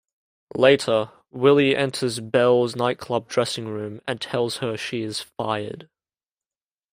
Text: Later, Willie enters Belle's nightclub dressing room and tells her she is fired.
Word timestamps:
Later, 0.55 1.11
Willie 1.29 1.75
enters 1.75 2.19
Belle's 2.19 2.75
nightclub 2.75 3.27
dressing 3.27 3.67
room 3.67 4.01
and 4.07 4.19
tells 4.19 4.57
her 4.57 4.75
she 4.75 5.03
is 5.03 5.19
fired. 5.21 5.89